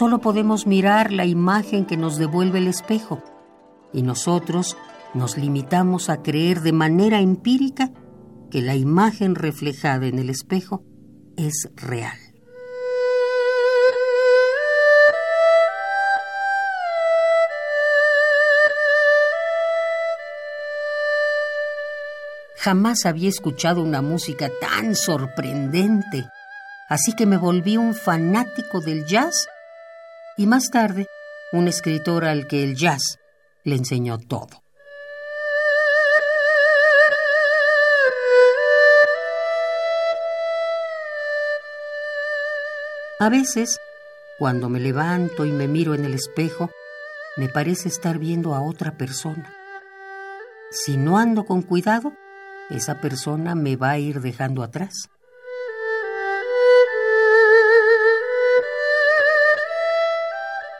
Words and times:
solo 0.00 0.22
podemos 0.22 0.66
mirar 0.66 1.12
la 1.12 1.26
imagen 1.26 1.84
que 1.84 1.98
nos 1.98 2.16
devuelve 2.16 2.56
el 2.56 2.68
espejo 2.68 3.22
y 3.92 4.00
nosotros 4.00 4.78
nos 5.12 5.36
limitamos 5.36 6.08
a 6.08 6.22
creer 6.22 6.62
de 6.62 6.72
manera 6.72 7.20
empírica 7.20 7.90
que 8.50 8.62
la 8.62 8.76
imagen 8.76 9.34
reflejada 9.34 10.06
en 10.06 10.18
el 10.18 10.30
espejo 10.30 10.82
es 11.36 11.68
real. 11.76 12.16
Jamás 22.56 23.04
había 23.04 23.28
escuchado 23.28 23.82
una 23.82 24.00
música 24.00 24.48
tan 24.62 24.94
sorprendente, 24.94 26.26
así 26.88 27.12
que 27.12 27.26
me 27.26 27.36
volví 27.36 27.76
un 27.76 27.94
fanático 27.94 28.80
del 28.80 29.04
jazz 29.04 29.46
y 30.36 30.46
más 30.46 30.70
tarde 30.70 31.06
un 31.52 31.68
escritor 31.68 32.24
al 32.24 32.46
que 32.46 32.62
el 32.62 32.76
jazz 32.76 33.18
le 33.64 33.76
enseñó 33.76 34.18
todo. 34.18 34.62
A 43.18 43.28
veces, 43.28 43.78
cuando 44.38 44.70
me 44.70 44.80
levanto 44.80 45.44
y 45.44 45.52
me 45.52 45.68
miro 45.68 45.94
en 45.94 46.06
el 46.06 46.14
espejo, 46.14 46.70
me 47.36 47.50
parece 47.50 47.88
estar 47.88 48.18
viendo 48.18 48.54
a 48.54 48.62
otra 48.62 48.96
persona. 48.96 49.54
Si 50.70 50.96
no 50.96 51.18
ando 51.18 51.44
con 51.44 51.60
cuidado, 51.60 52.14
esa 52.70 53.00
persona 53.00 53.54
me 53.54 53.76
va 53.76 53.90
a 53.90 53.98
ir 53.98 54.20
dejando 54.20 54.62
atrás. 54.62 55.10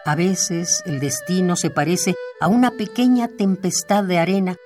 A 0.04 0.14
veces 0.14 0.82
el 0.86 1.00
destino 1.00 1.56
se 1.56 1.70
parece 1.70 2.14
a 2.40 2.48
una 2.48 2.70
pequeña 2.70 3.28
tempestad 3.28 4.04
de 4.04 4.18
arena 4.18 4.56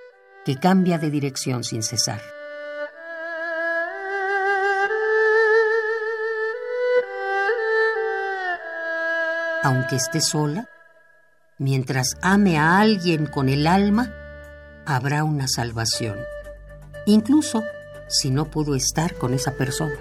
que 0.45 0.57
cambia 0.57 0.99
de 0.99 1.11
dirección 1.11 1.65
sin 1.65 1.83
cesar. 1.83 2.21
Aunque 9.63 9.97
esté 9.97 10.21
sola, 10.21 10.69
mientras 11.59 12.17
ame 12.21 12.59
a 12.59 12.79
alguien 12.79 13.27
con 13.27 13.49
el 13.49 13.67
alma, 13.67 14.13
habrá 14.87 15.25
una 15.25 15.49
salvación 15.49 16.19
incluso 17.07 17.63
si 18.09 18.31
no 18.31 18.47
pudo 18.51 18.75
estar 18.75 19.15
con 19.15 19.35
esa 19.35 19.53
persona. 19.53 19.95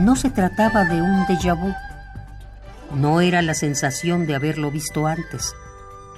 No 0.00 0.16
se 0.16 0.30
trataba 0.30 0.86
de 0.86 1.02
un 1.02 1.26
déjà 1.26 1.52
vu, 1.54 1.74
no 2.94 3.20
era 3.20 3.42
la 3.42 3.52
sensación 3.52 4.26
de 4.26 4.34
haberlo 4.34 4.70
visto 4.70 5.06
antes, 5.06 5.54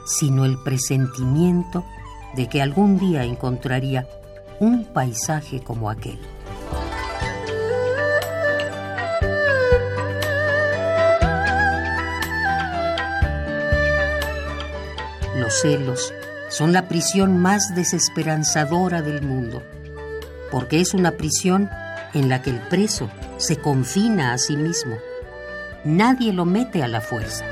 sino 0.07 0.45
el 0.45 0.57
presentimiento 0.63 1.85
de 2.37 2.49
que 2.49 2.63
algún 2.63 2.97
día 2.97 3.25
encontraría 3.25 4.07
un 4.61 4.85
paisaje 4.85 5.65
como 5.65 5.91
aquel. 5.91 6.21
Los 15.35 15.61
celos 15.61 16.15
son 16.51 16.73
la 16.73 16.87
prisión 16.87 17.37
más 17.37 17.75
desesperanzadora 17.75 19.03
del 19.03 19.23
mundo, 19.23 19.61
porque 20.53 20.81
es 20.81 20.95
una 20.95 21.11
prisión 21.11 21.69
en 22.15 22.29
la 22.29 22.43
que 22.43 22.51
el 22.51 22.61
preso 22.61 23.11
se 23.37 23.57
confina 23.57 24.33
a 24.33 24.39
sí 24.39 24.57
mismo. 24.57 24.97
Nadie 25.85 26.33
lo 26.33 26.45
mete 26.45 26.83
a 26.83 26.89
la 26.89 27.01
fuerza. 27.01 27.45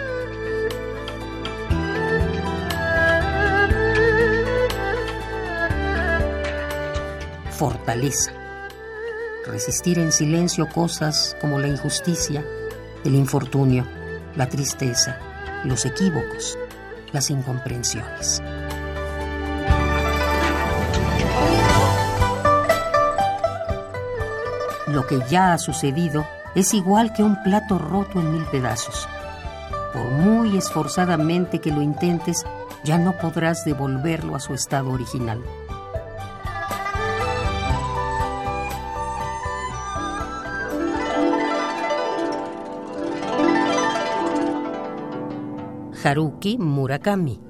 Fortaleza. 7.51 8.33
Resistir 9.47 9.99
en 9.99 10.13
silencio 10.13 10.69
cosas 10.69 11.37
como 11.41 11.59
la 11.59 11.69
injusticia, 11.69 12.45
el 13.05 13.15
infortunio, 13.15 13.87
la 14.37 14.49
tristeza, 14.49 15.19
los 15.65 15.85
equívocos 15.85 16.57
las 17.13 17.31
incomprensiones. 17.31 18.43
Lo 24.93 25.07
que 25.07 25.21
ya 25.29 25.53
ha 25.53 25.59
sucedido 25.59 26.27
es 26.57 26.75
igual 26.75 27.13
que 27.13 27.23
un 27.23 27.41
plato 27.45 27.79
roto 27.79 28.19
en 28.19 28.33
mil 28.33 28.45
pedazos. 28.47 29.09
Por 29.93 30.11
muy 30.11 30.57
esforzadamente 30.57 31.61
que 31.61 31.71
lo 31.71 31.81
intentes, 31.81 32.45
ya 32.83 32.99
no 32.99 33.17
podrás 33.17 33.65
devolverlo 33.65 34.35
a 34.35 34.41
su 34.41 34.53
estado 34.53 34.91
original. 34.91 35.43
Haruki 46.03 46.59
Murakami. 46.59 47.50